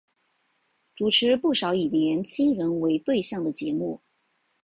[0.95, 4.01] 主持不少以年青人为对象的节目。